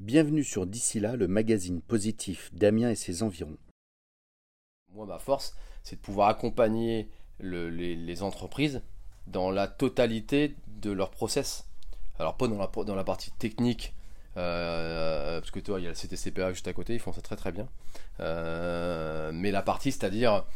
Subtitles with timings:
[0.00, 3.58] Bienvenue sur D'ici là, le magazine positif d'Amiens et ses environs.
[4.94, 8.80] Moi, ma force, c'est de pouvoir accompagner les, entreprises
[9.26, 11.66] dans la totalité de leur process.
[12.18, 13.94] Alors, pas dans la, dans la partie technique,
[14.38, 17.20] euh, parce que toi, il y a le CTCPA juste à côté, ils font ça
[17.20, 17.68] très très bien.
[18.20, 20.46] Euh, mais la partie, c'est-à-dire,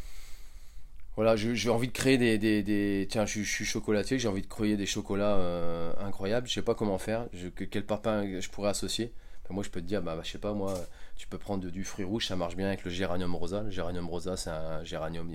[1.16, 4.86] voilà, j'ai envie de créer des, tiens, je, suis chocolatier, j'ai envie de créer des
[4.86, 6.48] chocolats euh, incroyables.
[6.48, 7.26] Je sais pas comment faire,
[7.70, 9.12] quel parpaing je pourrais associer.
[9.50, 10.74] Moi, je peux te dire, bah, je sais pas, moi,
[11.16, 13.62] tu peux prendre du fruit rouge, ça marche bien avec le géranium rosa.
[13.62, 15.30] Le géranium rosa, c'est un géranium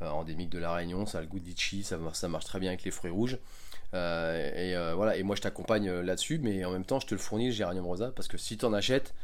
[0.00, 2.90] endémique de la Réunion, ça a le goût de ça, marche très bien avec les
[2.90, 3.38] fruits rouges.
[3.94, 7.46] et voilà, et moi, je t'accompagne là-dessus, mais en même temps, je te le fournis
[7.46, 9.14] le géranium rosa parce que si tu en achètes,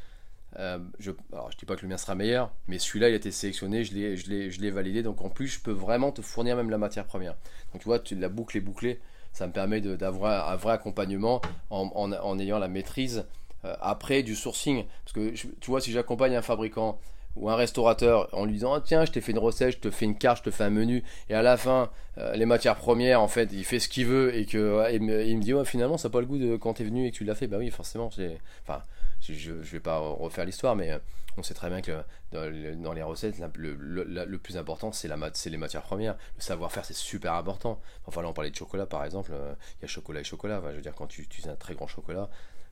[0.59, 3.17] euh, je, alors, je dis pas que le mien sera meilleur, mais celui-là il a
[3.17, 6.57] été sélectionné, je l'ai, je, l'ai validé, donc en plus je peux vraiment te fournir
[6.57, 7.35] même la matière première.
[7.73, 9.01] Donc tu vois, tu, la boucle est bouclée,
[9.33, 13.23] ça me permet d'avoir un vrai accompagnement en, ayant la maîtrise euh,
[13.65, 14.85] après du sourcing.
[15.05, 16.99] Parce que tu vois, si j'accompagne un fabricant
[17.37, 19.91] ou un restaurateur en lui disant ah, tiens je t'ai fait une recette, je te
[19.91, 22.75] fais une carte, je te fais un menu et à la fin euh, les matières
[22.75, 25.99] premières en fait il fait ce qu'il veut et que il, me, dit ouais, finalement
[25.99, 27.47] ça n'a pas le goût de quand tu es venu et que tu l'as fait
[27.47, 28.83] bah oui forcément c'est enfin
[29.21, 30.99] je ne vais pas refaire l'histoire, mais euh,
[31.37, 36.17] on sait très bien que dans, les recettes, le, plus important, c'est les matières premières.
[36.37, 37.81] Le savoir-faire, c'est super important.
[38.07, 39.33] Enfin, là, on parlait de chocolat, par exemple.
[39.33, 40.63] Euh, il y a chocolat et chocolat.
[40.71, 42.29] je veux dire, quand tu utilises un très grand chocolat,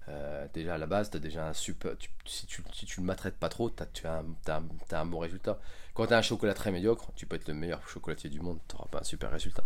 [0.09, 1.93] euh, déjà à la base, as déjà un super.
[2.25, 5.59] si, tu, si tu le maltraites pas trop, tu as, as, un bon résultat.
[5.95, 8.59] Quand tu as un chocolat très médiocre, tu peux être le meilleur chocolatier du monde,
[8.69, 9.65] tu n'auras pas un super résultat.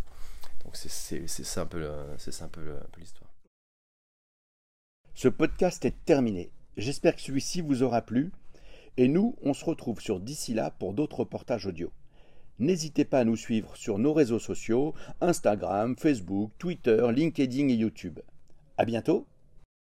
[0.64, 1.86] Donc, c'est ça un peu
[2.98, 3.30] l'histoire.
[5.14, 6.50] Ce podcast est terminé.
[6.76, 8.32] J'espère que celui-ci vous aura plu.
[8.96, 11.92] Et nous, on se retrouve sur d'ici là pour d'autres reportages audio.
[12.58, 18.20] N'hésitez pas à nous suivre sur nos réseaux sociaux, Instagram, Facebook, Twitter, LinkedIn et YouTube.
[18.76, 19.26] À bientôt